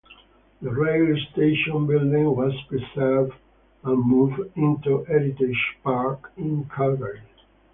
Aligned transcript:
The 0.63 0.71
rail 0.71 1.15
station 1.31 1.85
building 1.85 2.35
was 2.35 2.53
preserved 2.67 3.33
and 3.83 3.99
moved 4.03 4.39
into 4.55 5.03
Heritage 5.03 5.77
Park 5.83 6.31
in 6.37 6.67
Calgary. 6.75 7.21